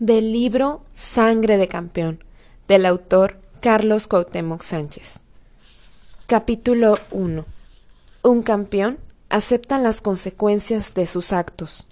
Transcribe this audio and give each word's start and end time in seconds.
del 0.00 0.32
libro 0.32 0.80
Sangre 0.94 1.58
de 1.58 1.68
Campeón, 1.68 2.24
del 2.66 2.86
autor 2.86 3.38
Carlos 3.60 4.06
Cuauhtémoc 4.06 4.62
Sánchez. 4.62 5.20
Capítulo 6.26 6.96
1. 7.10 7.44
Un 8.22 8.42
campeón 8.42 8.98
acepta 9.28 9.78
las 9.78 10.00
consecuencias 10.00 10.94
de 10.94 11.04
sus 11.04 11.34
actos. 11.34 11.86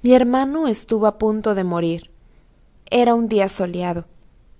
Mi 0.00 0.14
hermano 0.14 0.68
estuvo 0.68 1.06
a 1.06 1.18
punto 1.18 1.54
de 1.54 1.64
morir. 1.64 2.10
Era 2.90 3.14
un 3.14 3.28
día 3.28 3.50
soleado. 3.50 4.06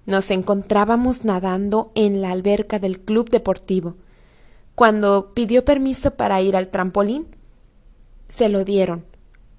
Nos 0.05 0.31
encontrábamos 0.31 1.25
nadando 1.25 1.91
en 1.95 2.21
la 2.21 2.33
alberca 2.33 2.79
del 2.79 3.01
club 3.01 3.31
deportivo. 3.31 3.97
Cuando 4.75 5.33
pidió 5.33 5.65
permiso 5.65 6.17
para 6.17 6.43
ir 6.43 6.55
al 6.55 6.69
trampolín, 6.69 7.29
se 8.29 8.51
lo 8.51 8.65
dieron. 8.65 9.07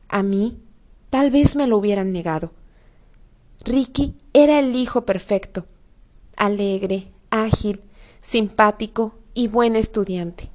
A 0.09 0.21
mí 0.21 0.59
Tal 1.09 1.31
vez 1.31 1.55
me 1.55 1.65
lo 1.65 1.77
hubieran 1.77 2.11
negado. 2.11 2.51
Ricky 3.65 4.15
era 4.33 4.59
el 4.59 4.75
hijo 4.75 5.05
perfecto, 5.05 5.65
alegre, 6.37 7.07
ágil, 7.31 7.81
simpático 8.21 9.15
y 9.33 9.47
buen 9.47 9.75
estudiante. 9.75 10.49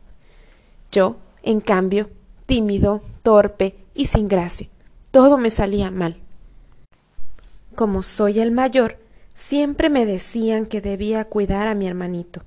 Yo, 0.93 1.17
en 1.43 1.61
cambio, 1.61 2.09
tímido, 2.47 3.03
torpe 3.23 3.77
y 3.95 4.07
sin 4.07 4.29
gracia. 4.29 4.69
Todo 5.11 5.39
me 5.39 5.51
salía 5.51 5.91
mal. 5.91 6.21
Como 7.75 8.03
soy 8.03 8.39
el 8.39 8.53
mayor, 8.53 8.99
siempre 9.35 9.91
me 9.91 10.07
decían 10.07 10.67
que 10.67 10.81
debía 10.81 11.25
cuidar 11.25 11.67
a 11.67 11.75
mi 11.75 11.89
hermanito. 11.89 12.43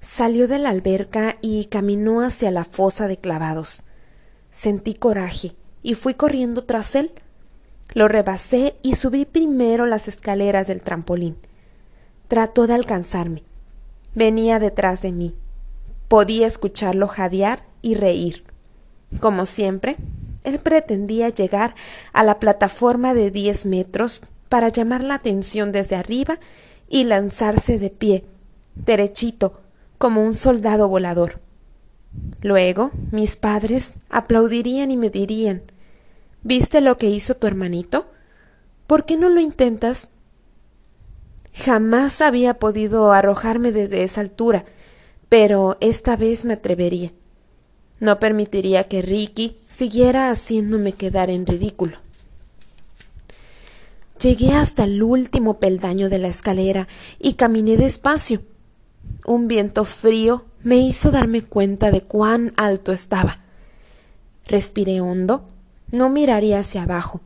Salió 0.00 0.46
de 0.46 0.60
la 0.60 0.70
alberca 0.70 1.38
y 1.42 1.64
caminó 1.64 2.20
hacia 2.20 2.52
la 2.52 2.64
fosa 2.64 3.08
de 3.08 3.18
clavados. 3.18 3.82
Sentí 4.50 4.94
coraje 4.94 5.56
y 5.88 5.94
fui 5.94 6.12
corriendo 6.12 6.64
tras 6.64 6.94
él. 6.96 7.12
Lo 7.94 8.08
rebasé 8.08 8.76
y 8.82 8.96
subí 8.96 9.24
primero 9.24 9.86
las 9.86 10.06
escaleras 10.06 10.66
del 10.66 10.82
trampolín. 10.82 11.38
Trató 12.28 12.66
de 12.66 12.74
alcanzarme. 12.74 13.42
Venía 14.14 14.58
detrás 14.58 15.00
de 15.00 15.12
mí. 15.12 15.34
Podía 16.08 16.46
escucharlo 16.46 17.08
jadear 17.08 17.64
y 17.80 17.94
reír. 17.94 18.44
Como 19.18 19.46
siempre, 19.46 19.96
él 20.44 20.58
pretendía 20.58 21.30
llegar 21.30 21.74
a 22.12 22.22
la 22.22 22.38
plataforma 22.38 23.14
de 23.14 23.30
diez 23.30 23.64
metros 23.64 24.20
para 24.50 24.68
llamar 24.68 25.02
la 25.02 25.14
atención 25.14 25.72
desde 25.72 25.96
arriba 25.96 26.38
y 26.90 27.04
lanzarse 27.04 27.78
de 27.78 27.88
pie, 27.88 28.26
derechito, 28.74 29.62
como 29.96 30.22
un 30.22 30.34
soldado 30.34 30.86
volador. 30.86 31.40
Luego 32.42 32.90
mis 33.10 33.36
padres 33.36 33.94
aplaudirían 34.10 34.90
y 34.90 34.98
me 34.98 35.08
dirían 35.08 35.62
¿Viste 36.42 36.80
lo 36.80 36.98
que 36.98 37.08
hizo 37.08 37.34
tu 37.36 37.46
hermanito? 37.46 38.06
¿Por 38.86 39.04
qué 39.04 39.16
no 39.16 39.28
lo 39.28 39.40
intentas? 39.40 40.08
Jamás 41.52 42.20
había 42.20 42.54
podido 42.54 43.12
arrojarme 43.12 43.72
desde 43.72 44.04
esa 44.04 44.20
altura, 44.20 44.64
pero 45.28 45.76
esta 45.80 46.16
vez 46.16 46.44
me 46.44 46.54
atrevería. 46.54 47.12
No 48.00 48.20
permitiría 48.20 48.84
que 48.84 49.02
Ricky 49.02 49.56
siguiera 49.66 50.30
haciéndome 50.30 50.92
quedar 50.92 51.30
en 51.30 51.46
ridículo. 51.46 51.98
Llegué 54.20 54.52
hasta 54.52 54.84
el 54.84 55.02
último 55.02 55.58
peldaño 55.58 56.08
de 56.08 56.18
la 56.18 56.28
escalera 56.28 56.86
y 57.18 57.34
caminé 57.34 57.76
despacio. 57.76 58.42
Un 59.26 59.48
viento 59.48 59.84
frío 59.84 60.44
me 60.62 60.76
hizo 60.76 61.10
darme 61.10 61.42
cuenta 61.42 61.90
de 61.90 62.02
cuán 62.02 62.52
alto 62.56 62.92
estaba. 62.92 63.40
Respiré 64.46 65.00
hondo 65.00 65.48
no 65.90 66.10
miraría 66.10 66.60
hacia 66.60 66.82
abajo. 66.82 67.20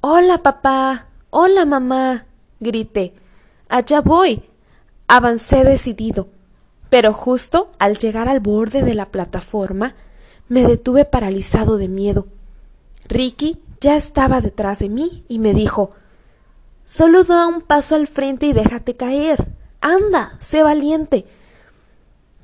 Hola, 0.00 0.38
papá. 0.38 1.08
Hola, 1.30 1.64
mamá. 1.64 2.26
grité. 2.60 3.14
Allá 3.68 4.00
voy. 4.00 4.42
Avancé 5.06 5.64
decidido, 5.64 6.28
pero 6.90 7.12
justo 7.12 7.70
al 7.78 7.96
llegar 7.98 8.28
al 8.28 8.40
borde 8.40 8.82
de 8.82 8.94
la 8.94 9.06
plataforma 9.06 9.94
me 10.48 10.64
detuve 10.64 11.04
paralizado 11.04 11.78
de 11.78 11.88
miedo. 11.88 12.26
Ricky 13.08 13.62
ya 13.80 13.96
estaba 13.96 14.40
detrás 14.40 14.78
de 14.80 14.88
mí 14.88 15.24
y 15.28 15.38
me 15.38 15.54
dijo 15.54 15.92
Solo 16.84 17.24
da 17.24 17.46
un 17.46 17.60
paso 17.60 17.94
al 17.94 18.06
frente 18.06 18.46
y 18.46 18.52
déjate 18.52 18.96
caer. 18.96 19.48
Anda, 19.80 20.36
sé 20.40 20.62
valiente. 20.62 21.26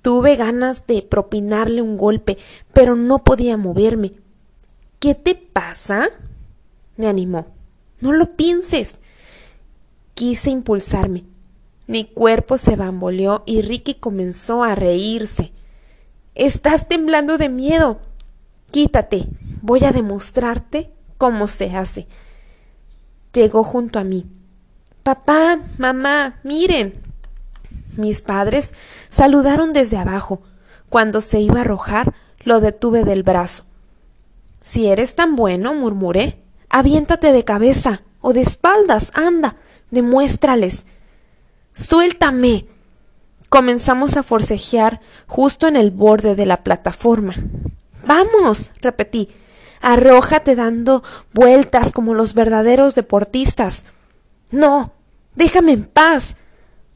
Tuve 0.02 0.36
ganas 0.36 0.86
de 0.86 1.00
propinarle 1.02 1.80
un 1.80 1.96
golpe, 1.96 2.36
pero 2.74 2.94
no 2.94 3.24
podía 3.24 3.56
moverme. 3.56 4.12
¿Qué 5.04 5.14
te 5.14 5.34
pasa? 5.34 6.08
me 6.96 7.08
animó. 7.08 7.48
No 8.00 8.12
lo 8.12 8.36
pienses. 8.36 8.96
Quise 10.14 10.48
impulsarme. 10.48 11.24
Mi 11.86 12.06
cuerpo 12.06 12.56
se 12.56 12.74
bamboleó 12.74 13.42
y 13.44 13.60
Ricky 13.60 13.96
comenzó 13.96 14.64
a 14.64 14.74
reírse. 14.74 15.52
Estás 16.34 16.88
temblando 16.88 17.36
de 17.36 17.50
miedo. 17.50 18.00
Quítate. 18.70 19.28
Voy 19.60 19.84
a 19.84 19.92
demostrarte 19.92 20.90
cómo 21.18 21.48
se 21.48 21.76
hace. 21.76 22.06
Llegó 23.34 23.62
junto 23.62 23.98
a 23.98 24.04
mí. 24.04 24.24
Papá, 25.02 25.60
mamá, 25.76 26.40
miren. 26.44 26.94
Mis 27.98 28.22
padres 28.22 28.72
saludaron 29.10 29.74
desde 29.74 29.98
abajo. 29.98 30.40
Cuando 30.88 31.20
se 31.20 31.40
iba 31.40 31.58
a 31.58 31.60
arrojar, 31.60 32.14
lo 32.42 32.60
detuve 32.60 33.04
del 33.04 33.22
brazo. 33.22 33.66
Si 34.64 34.86
eres 34.86 35.14
tan 35.14 35.36
bueno, 35.36 35.74
murmuré, 35.74 36.42
aviéntate 36.70 37.32
de 37.32 37.44
cabeza 37.44 38.02
o 38.22 38.32
de 38.32 38.40
espaldas, 38.40 39.12
anda, 39.14 39.56
demuéstrales. 39.90 40.86
Suéltame. 41.74 42.66
Comenzamos 43.50 44.16
a 44.16 44.22
forcejear 44.22 45.02
justo 45.26 45.68
en 45.68 45.76
el 45.76 45.90
borde 45.90 46.34
de 46.34 46.46
la 46.46 46.64
plataforma. 46.64 47.34
Vamos, 48.06 48.72
repetí, 48.80 49.28
arrójate 49.82 50.56
dando 50.56 51.02
vueltas 51.34 51.92
como 51.92 52.14
los 52.14 52.32
verdaderos 52.32 52.94
deportistas. 52.94 53.84
No, 54.50 54.94
déjame 55.34 55.72
en 55.72 55.84
paz. 55.84 56.36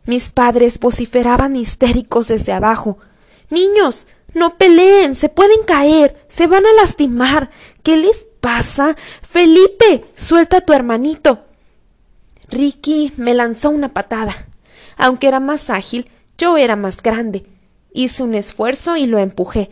Mis 0.07 0.31
padres 0.31 0.81
vociferaban 0.81 1.55
histéricos 1.55 2.29
desde 2.29 2.53
abajo. 2.53 2.97
Niños, 3.51 4.07
no 4.35 4.57
peleen, 4.57 5.15
se 5.15 5.29
pueden 5.29 5.65
caer, 5.67 6.25
se 6.29 6.47
van 6.47 6.65
a 6.65 6.83
lastimar. 6.83 7.51
¿Qué 7.83 7.97
les 7.97 8.27
pasa? 8.41 8.95
Felipe, 9.23 10.05
suelta 10.17 10.59
a 10.59 10.61
tu 10.61 10.73
hermanito. 10.73 11.45
Ricky 12.51 13.13
me 13.17 13.35
lanzó 13.35 13.71
una 13.71 13.93
patada. 13.93 14.49
Aunque 14.97 15.29
era 15.29 15.41
más 15.41 15.71
ágil, 15.71 16.11
yo 16.37 16.57
era 16.57 16.77
más 16.77 17.03
grande. 17.03 17.47
Hice 17.93 18.23
un 18.23 18.35
esfuerzo 18.35 18.97
y 18.97 19.07
lo 19.07 19.19
empujé. 19.19 19.71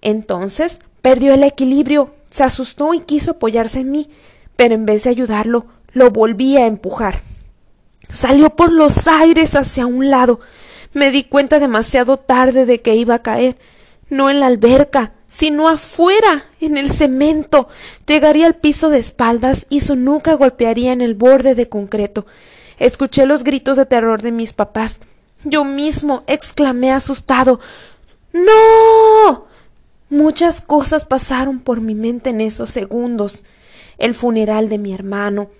Entonces 0.00 0.80
perdió 1.02 1.34
el 1.34 1.42
equilibrio, 1.42 2.14
se 2.28 2.44
asustó 2.44 2.94
y 2.94 3.00
quiso 3.00 3.32
apoyarse 3.32 3.80
en 3.80 3.90
mí, 3.90 4.10
pero 4.56 4.74
en 4.74 4.86
vez 4.86 5.04
de 5.04 5.10
ayudarlo, 5.10 5.66
lo 5.92 6.10
volví 6.10 6.56
a 6.56 6.66
empujar. 6.66 7.22
Salió 8.08 8.50
por 8.50 8.72
los 8.72 9.06
aires 9.06 9.54
hacia 9.54 9.86
un 9.86 10.10
lado. 10.10 10.40
Me 10.92 11.10
di 11.10 11.24
cuenta 11.24 11.58
demasiado 11.58 12.16
tarde 12.16 12.66
de 12.66 12.80
que 12.80 12.94
iba 12.94 13.16
a 13.16 13.22
caer 13.22 13.58
no 14.10 14.30
en 14.30 14.40
la 14.40 14.46
alberca, 14.46 15.12
sino 15.26 15.68
afuera, 15.68 16.46
en 16.60 16.76
el 16.76 16.90
cemento. 16.90 17.68
Llegaría 18.06 18.46
al 18.46 18.56
piso 18.56 18.88
de 18.88 18.98
espaldas 18.98 19.66
y 19.68 19.80
su 19.80 19.96
nuca 19.96 20.34
golpearía 20.34 20.92
en 20.92 21.00
el 21.00 21.14
borde 21.14 21.54
de 21.54 21.68
concreto. 21.68 22.26
Escuché 22.78 23.26
los 23.26 23.44
gritos 23.44 23.76
de 23.76 23.86
terror 23.86 24.22
de 24.22 24.32
mis 24.32 24.52
papás. 24.52 25.00
Yo 25.44 25.64
mismo 25.64 26.24
exclamé 26.26 26.92
asustado 26.92 27.60
No. 28.32 29.46
Muchas 30.10 30.62
cosas 30.62 31.04
pasaron 31.04 31.60
por 31.60 31.82
mi 31.82 31.94
mente 31.94 32.30
en 32.30 32.40
esos 32.40 32.70
segundos. 32.70 33.44
El 33.98 34.14
funeral 34.14 34.70
de 34.70 34.78
mi 34.78 34.94
hermano, 34.94 35.50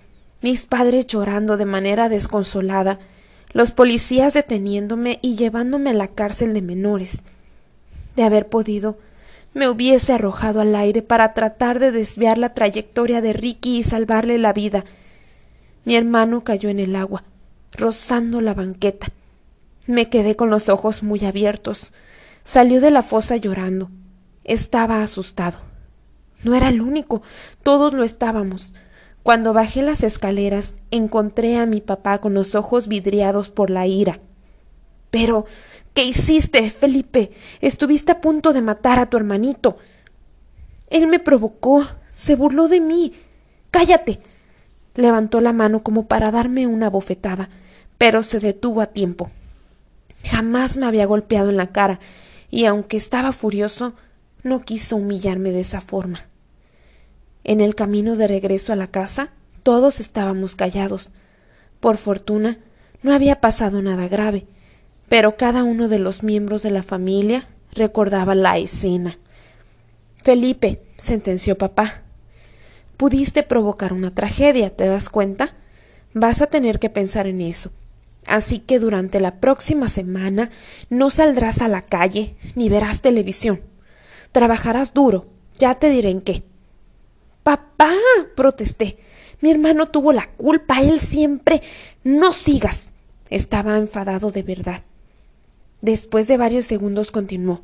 mis 0.41 0.65
padres 0.65 1.05
llorando 1.05 1.55
de 1.57 1.65
manera 1.65 2.09
desconsolada, 2.09 2.99
los 3.51 3.71
policías 3.71 4.33
deteniéndome 4.33 5.19
y 5.21 5.35
llevándome 5.35 5.91
a 5.91 5.93
la 5.93 6.07
cárcel 6.07 6.53
de 6.53 6.61
menores 6.61 7.21
de 8.15 8.23
haber 8.23 8.49
podido, 8.49 8.97
me 9.53 9.67
hubiese 9.67 10.13
arrojado 10.13 10.61
al 10.61 10.75
aire 10.75 11.01
para 11.01 11.33
tratar 11.33 11.79
de 11.79 11.91
desviar 11.91 12.37
la 12.37 12.53
trayectoria 12.53 13.21
de 13.21 13.33
Ricky 13.33 13.79
y 13.79 13.83
salvarle 13.83 14.37
la 14.37 14.53
vida. 14.53 14.85
Mi 15.85 15.95
hermano 15.95 16.43
cayó 16.43 16.69
en 16.69 16.79
el 16.79 16.95
agua, 16.95 17.23
rozando 17.71 18.41
la 18.41 18.53
banqueta. 18.53 19.07
Me 19.87 20.09
quedé 20.09 20.35
con 20.35 20.51
los 20.51 20.69
ojos 20.69 21.01
muy 21.01 21.25
abiertos. 21.25 21.93
Salió 22.43 22.79
de 22.79 22.91
la 22.91 23.01
fosa 23.01 23.37
llorando. 23.37 23.89
Estaba 24.43 25.01
asustado. 25.01 25.57
No 26.43 26.53
era 26.53 26.69
el 26.69 26.81
único, 26.81 27.21
todos 27.63 27.93
lo 27.93 28.03
estábamos. 28.03 28.73
Cuando 29.23 29.51
bajé 29.51 29.81
las 29.81 30.03
escaleras 30.03 30.75
encontré 30.91 31.57
a 31.57 31.65
mi 31.65 31.81
papá 31.81 32.19
con 32.19 32.33
los 32.33 32.55
ojos 32.55 32.87
vidriados 32.87 33.49
por 33.49 33.69
la 33.69 33.87
ira. 33.87 34.21
Pero 35.09 35.45
¿Qué 35.99 36.05
hiciste, 36.05 36.69
Felipe? 36.69 37.31
Estuviste 37.59 38.13
a 38.13 38.21
punto 38.21 38.53
de 38.53 38.61
matar 38.61 38.99
a 38.99 39.09
tu 39.09 39.17
hermanito. 39.17 39.75
Él 40.89 41.07
me 41.07 41.19
provocó, 41.19 41.85
se 42.07 42.35
burló 42.35 42.69
de 42.69 42.79
mí. 42.79 43.11
Cállate. 43.69 44.21
Levantó 44.95 45.41
la 45.41 45.51
mano 45.51 45.83
como 45.83 46.07
para 46.07 46.31
darme 46.31 46.67
una 46.67 46.89
bofetada, 46.89 47.49
pero 47.97 48.23
se 48.23 48.39
detuvo 48.39 48.79
a 48.79 48.85
tiempo. 48.85 49.29
Jamás 50.23 50.77
me 50.77 50.85
había 50.85 51.05
golpeado 51.05 51.49
en 51.49 51.57
la 51.57 51.67
cara, 51.67 51.99
y 52.49 52.63
aunque 52.63 52.95
estaba 52.95 53.33
furioso, 53.33 53.93
no 54.41 54.61
quiso 54.61 54.95
humillarme 54.95 55.51
de 55.51 55.59
esa 55.59 55.81
forma. 55.81 56.27
En 57.43 57.59
el 57.59 57.75
camino 57.75 58.15
de 58.15 58.27
regreso 58.27 58.71
a 58.71 58.77
la 58.77 58.87
casa, 58.87 59.31
todos 59.63 59.99
estábamos 59.99 60.55
callados. 60.55 61.09
Por 61.79 61.97
fortuna, 61.97 62.59
no 63.03 63.13
había 63.13 63.41
pasado 63.41 63.81
nada 63.81 64.07
grave, 64.07 64.47
pero 65.09 65.35
cada 65.35 65.63
uno 65.63 65.87
de 65.87 65.99
los 65.99 66.23
miembros 66.23 66.63
de 66.63 66.71
la 66.71 66.83
familia 66.83 67.47
recordaba 67.73 68.35
la 68.35 68.57
escena. 68.57 69.17
Felipe, 70.15 70.81
sentenció 70.97 71.57
papá, 71.57 72.03
pudiste 72.97 73.43
provocar 73.43 73.93
una 73.93 74.13
tragedia, 74.13 74.75
¿te 74.75 74.85
das 74.85 75.09
cuenta? 75.09 75.55
Vas 76.13 76.41
a 76.41 76.47
tener 76.47 76.79
que 76.79 76.89
pensar 76.89 77.27
en 77.27 77.41
eso. 77.41 77.71
Así 78.27 78.59
que 78.59 78.79
durante 78.79 79.19
la 79.19 79.39
próxima 79.39 79.89
semana 79.89 80.51
no 80.89 81.09
saldrás 81.09 81.61
a 81.61 81.67
la 81.67 81.81
calle 81.81 82.35
ni 82.55 82.69
verás 82.69 83.01
televisión. 83.01 83.61
Trabajarás 84.31 84.93
duro, 84.93 85.27
ya 85.57 85.75
te 85.75 85.89
diré 85.89 86.09
en 86.11 86.21
qué. 86.21 86.43
Papá, 87.43 87.93
protesté. 88.35 88.99
Mi 89.41 89.49
hermano 89.49 89.87
tuvo 89.87 90.11
la 90.11 90.27
culpa, 90.27 90.81
él 90.81 90.99
siempre. 90.99 91.63
No 92.03 92.33
sigas. 92.33 92.91
Estaba 93.29 93.77
enfadado 93.77 94.31
de 94.31 94.43
verdad. 94.43 94.83
Después 95.81 96.27
de 96.27 96.37
varios 96.37 96.65
segundos 96.65 97.11
continuó. 97.11 97.61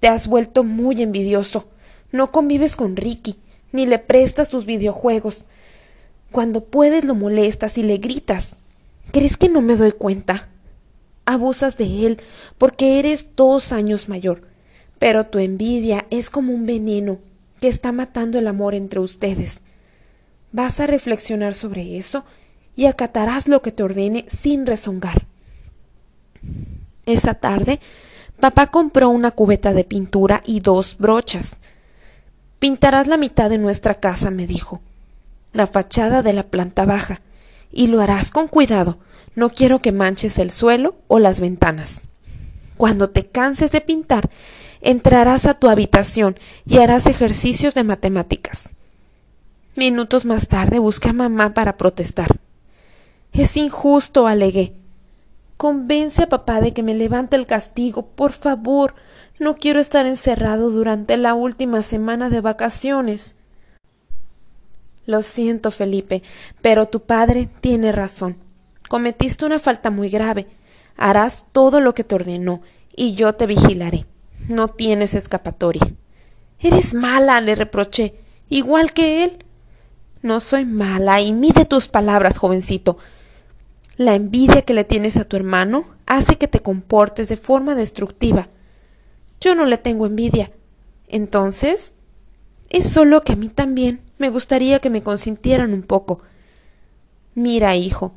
Te 0.00 0.08
has 0.08 0.26
vuelto 0.26 0.64
muy 0.64 1.02
envidioso. 1.02 1.66
No 2.12 2.32
convives 2.32 2.76
con 2.76 2.96
Ricky, 2.96 3.36
ni 3.72 3.86
le 3.86 3.98
prestas 3.98 4.48
tus 4.48 4.66
videojuegos. 4.66 5.44
Cuando 6.30 6.64
puedes 6.64 7.04
lo 7.04 7.14
molestas 7.14 7.78
y 7.78 7.82
le 7.82 7.98
gritas. 7.98 8.54
¿Crees 9.12 9.36
que 9.36 9.48
no 9.48 9.60
me 9.62 9.76
doy 9.76 9.92
cuenta? 9.92 10.48
Abusas 11.26 11.76
de 11.76 12.06
él 12.06 12.20
porque 12.58 12.98
eres 12.98 13.28
dos 13.36 13.72
años 13.72 14.08
mayor, 14.08 14.42
pero 14.98 15.26
tu 15.26 15.38
envidia 15.38 16.06
es 16.10 16.30
como 16.30 16.52
un 16.52 16.66
veneno 16.66 17.18
que 17.60 17.68
está 17.68 17.92
matando 17.92 18.38
el 18.38 18.46
amor 18.46 18.74
entre 18.74 19.00
ustedes. 19.00 19.60
Vas 20.52 20.80
a 20.80 20.86
reflexionar 20.86 21.54
sobre 21.54 21.96
eso 21.96 22.24
y 22.76 22.86
acatarás 22.86 23.48
lo 23.48 23.62
que 23.62 23.72
te 23.72 23.82
ordene 23.82 24.24
sin 24.28 24.66
rezongar. 24.66 25.23
Esa 27.06 27.34
tarde, 27.34 27.80
papá 28.40 28.68
compró 28.68 29.10
una 29.10 29.30
cubeta 29.30 29.72
de 29.74 29.84
pintura 29.84 30.42
y 30.44 30.60
dos 30.60 30.96
brochas. 30.98 31.58
Pintarás 32.58 33.06
la 33.06 33.16
mitad 33.16 33.50
de 33.50 33.58
nuestra 33.58 34.00
casa, 34.00 34.30
me 34.30 34.46
dijo, 34.46 34.80
la 35.52 35.66
fachada 35.66 36.22
de 36.22 36.32
la 36.32 36.44
planta 36.44 36.84
baja, 36.86 37.20
y 37.70 37.88
lo 37.88 38.00
harás 38.00 38.30
con 38.30 38.48
cuidado. 38.48 38.98
No 39.34 39.50
quiero 39.50 39.80
que 39.80 39.92
manches 39.92 40.38
el 40.38 40.50
suelo 40.50 40.96
o 41.08 41.18
las 41.18 41.40
ventanas. 41.40 42.02
Cuando 42.76 43.10
te 43.10 43.26
canses 43.26 43.72
de 43.72 43.80
pintar, 43.80 44.30
entrarás 44.80 45.46
a 45.46 45.54
tu 45.54 45.68
habitación 45.68 46.38
y 46.66 46.78
harás 46.78 47.06
ejercicios 47.06 47.74
de 47.74 47.84
matemáticas. 47.84 48.70
Minutos 49.76 50.24
más 50.24 50.48
tarde 50.48 50.78
busqué 50.78 51.08
a 51.08 51.12
mamá 51.12 51.52
para 51.52 51.76
protestar. 51.76 52.40
Es 53.32 53.56
injusto, 53.56 54.28
alegué. 54.28 54.74
Convence 55.56 56.22
a 56.22 56.28
papá 56.28 56.60
de 56.60 56.72
que 56.72 56.82
me 56.82 56.94
levante 56.94 57.36
el 57.36 57.46
castigo, 57.46 58.06
por 58.06 58.32
favor. 58.32 58.94
No 59.38 59.56
quiero 59.56 59.80
estar 59.80 60.06
encerrado 60.06 60.70
durante 60.70 61.16
la 61.16 61.34
última 61.34 61.82
semana 61.82 62.28
de 62.28 62.40
vacaciones. 62.40 63.36
Lo 65.06 65.22
siento, 65.22 65.70
Felipe, 65.70 66.22
pero 66.62 66.86
tu 66.86 67.00
padre 67.00 67.48
tiene 67.60 67.92
razón. 67.92 68.36
Cometiste 68.88 69.44
una 69.44 69.58
falta 69.58 69.90
muy 69.90 70.08
grave. 70.08 70.46
Harás 70.96 71.44
todo 71.52 71.80
lo 71.80 71.94
que 71.94 72.04
te 72.04 72.14
ordenó, 72.14 72.62
y 72.96 73.14
yo 73.14 73.34
te 73.34 73.46
vigilaré. 73.46 74.06
No 74.48 74.68
tienes 74.68 75.14
escapatoria. 75.14 75.94
Eres 76.58 76.94
mala, 76.94 77.40
le 77.40 77.54
reproché, 77.54 78.14
igual 78.48 78.92
que 78.92 79.24
él. 79.24 79.44
No 80.22 80.40
soy 80.40 80.64
mala, 80.64 81.20
y 81.20 81.32
mide 81.32 81.64
tus 81.64 81.88
palabras, 81.88 82.38
jovencito. 82.38 82.96
La 83.96 84.14
envidia 84.14 84.62
que 84.62 84.74
le 84.74 84.84
tienes 84.84 85.16
a 85.16 85.24
tu 85.24 85.36
hermano 85.36 85.84
hace 86.06 86.36
que 86.36 86.48
te 86.48 86.60
comportes 86.60 87.28
de 87.28 87.36
forma 87.36 87.74
destructiva. 87.74 88.48
Yo 89.40 89.54
no 89.54 89.64
le 89.66 89.78
tengo 89.78 90.06
envidia. 90.06 90.50
Entonces, 91.06 91.92
es 92.70 92.90
solo 92.90 93.22
que 93.22 93.34
a 93.34 93.36
mí 93.36 93.48
también 93.48 94.00
me 94.18 94.30
gustaría 94.30 94.80
que 94.80 94.90
me 94.90 95.02
consintieran 95.02 95.72
un 95.72 95.82
poco. 95.82 96.20
Mira, 97.34 97.76
hijo, 97.76 98.14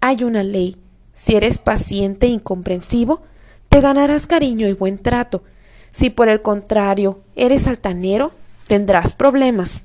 hay 0.00 0.22
una 0.22 0.44
ley. 0.44 0.76
Si 1.12 1.34
eres 1.34 1.58
paciente 1.58 2.26
e 2.26 2.30
incomprensivo, 2.30 3.22
te 3.68 3.80
ganarás 3.80 4.26
cariño 4.26 4.68
y 4.68 4.74
buen 4.74 4.98
trato. 4.98 5.42
Si 5.90 6.10
por 6.10 6.28
el 6.28 6.42
contrario 6.42 7.20
eres 7.34 7.66
altanero, 7.66 8.32
tendrás 8.68 9.12
problemas. 9.12 9.82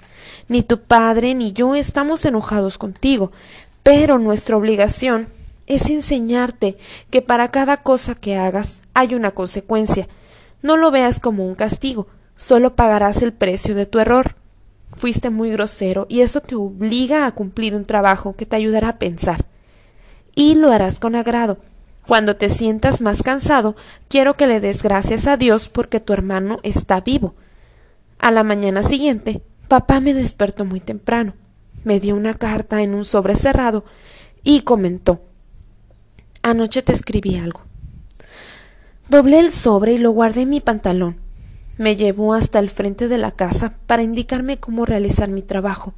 Ni 0.49 0.61
tu 0.61 0.81
padre 0.81 1.33
ni 1.33 1.53
yo 1.53 1.73
estamos 1.73 2.25
enojados 2.25 2.77
contigo, 2.77 3.31
pero 3.83 4.19
nuestra 4.19 4.57
obligación 4.57 5.27
es 5.67 5.89
enseñarte 5.89 6.77
que 7.09 7.21
para 7.21 7.49
cada 7.49 7.77
cosa 7.77 8.15
que 8.15 8.35
hagas 8.35 8.81
hay 8.93 9.15
una 9.15 9.31
consecuencia. 9.31 10.07
No 10.61 10.77
lo 10.77 10.91
veas 10.91 11.19
como 11.19 11.45
un 11.45 11.55
castigo, 11.55 12.07
solo 12.35 12.75
pagarás 12.75 13.21
el 13.21 13.33
precio 13.33 13.73
de 13.73 13.85
tu 13.85 13.99
error. 13.99 14.35
Fuiste 14.95 15.29
muy 15.29 15.51
grosero 15.51 16.05
y 16.09 16.21
eso 16.21 16.41
te 16.41 16.55
obliga 16.55 17.25
a 17.25 17.31
cumplir 17.31 17.75
un 17.75 17.85
trabajo 17.85 18.35
que 18.35 18.45
te 18.45 18.55
ayudará 18.55 18.89
a 18.89 18.99
pensar. 18.99 19.45
Y 20.35 20.55
lo 20.55 20.71
harás 20.71 20.99
con 20.99 21.15
agrado. 21.15 21.57
Cuando 22.07 22.35
te 22.35 22.49
sientas 22.49 22.99
más 22.99 23.23
cansado, 23.23 23.75
quiero 24.09 24.35
que 24.35 24.47
le 24.47 24.59
des 24.59 24.83
gracias 24.83 25.27
a 25.27 25.37
Dios 25.37 25.69
porque 25.69 25.99
tu 25.99 26.13
hermano 26.13 26.59
está 26.63 26.99
vivo. 26.99 27.35
A 28.19 28.31
la 28.31 28.43
mañana 28.43 28.83
siguiente, 28.83 29.41
papá 29.67 30.01
me 30.01 30.13
despertó 30.13 30.65
muy 30.65 30.79
temprano 30.79 31.33
me 31.83 31.99
dio 31.99 32.15
una 32.15 32.33
carta 32.33 32.81
en 32.81 32.93
un 32.93 33.05
sobre 33.05 33.35
cerrado 33.35 33.83
y 34.43 34.61
comentó 34.61 35.21
Anoche 36.43 36.81
te 36.81 36.91
escribí 36.91 37.35
algo. 37.37 37.61
Doblé 39.09 39.39
el 39.39 39.51
sobre 39.51 39.93
y 39.93 39.97
lo 39.99 40.09
guardé 40.09 40.41
en 40.41 40.49
mi 40.49 40.59
pantalón. 40.59 41.17
Me 41.77 41.95
llevó 41.95 42.33
hasta 42.33 42.57
el 42.57 42.71
frente 42.71 43.07
de 43.07 43.19
la 43.19 43.31
casa 43.31 43.75
para 43.85 44.01
indicarme 44.01 44.57
cómo 44.57 44.85
realizar 44.87 45.29
mi 45.29 45.43
trabajo. 45.43 45.93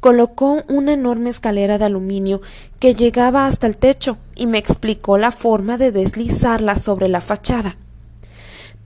Colocó 0.00 0.62
una 0.68 0.94
enorme 0.94 1.28
escalera 1.28 1.76
de 1.76 1.84
aluminio 1.84 2.40
que 2.80 2.94
llegaba 2.94 3.46
hasta 3.46 3.66
el 3.66 3.76
techo 3.76 4.16
y 4.34 4.46
me 4.46 4.56
explicó 4.56 5.18
la 5.18 5.32
forma 5.32 5.76
de 5.76 5.92
deslizarla 5.92 6.76
sobre 6.76 7.08
la 7.08 7.20
fachada. 7.20 7.76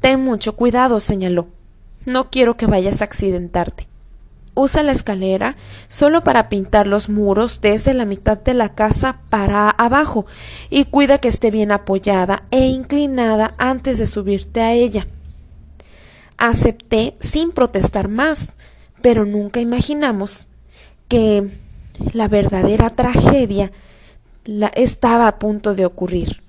Ten 0.00 0.24
mucho 0.24 0.56
cuidado, 0.56 0.98
señaló. 0.98 1.46
No 2.06 2.28
quiero 2.28 2.56
que 2.56 2.66
vayas 2.66 3.00
a 3.00 3.04
accidentarte 3.04 3.86
usa 4.56 4.82
la 4.82 4.90
escalera 4.90 5.54
solo 5.86 6.24
para 6.24 6.48
pintar 6.48 6.88
los 6.88 7.08
muros 7.08 7.60
desde 7.60 7.94
la 7.94 8.06
mitad 8.06 8.38
de 8.38 8.54
la 8.54 8.74
casa 8.74 9.20
para 9.30 9.70
abajo 9.70 10.26
y 10.70 10.86
cuida 10.86 11.18
que 11.18 11.28
esté 11.28 11.52
bien 11.52 11.70
apoyada 11.70 12.44
e 12.50 12.66
inclinada 12.66 13.54
antes 13.58 13.98
de 13.98 14.06
subirte 14.06 14.60
a 14.62 14.72
ella. 14.72 15.06
Acepté 16.38 17.14
sin 17.20 17.52
protestar 17.52 18.08
más, 18.08 18.52
pero 19.02 19.24
nunca 19.24 19.60
imaginamos 19.60 20.48
que 21.06 21.50
la 22.12 22.26
verdadera 22.26 22.90
tragedia 22.90 23.70
estaba 24.74 25.28
a 25.28 25.38
punto 25.38 25.74
de 25.74 25.86
ocurrir. 25.86 26.45